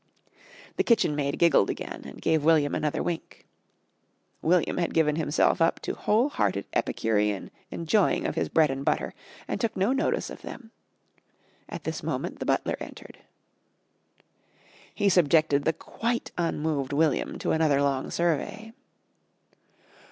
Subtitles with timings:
[0.77, 3.45] The kitchen maid giggled again and gave William another wink.
[4.41, 9.13] William had given himself up to whole hearted epicurean enjoying of his bread and butter
[9.47, 10.71] and took no notice of them.
[11.69, 13.19] At this moment the butler entered.
[14.95, 18.73] He subjected the quite unmoved William to another long survey.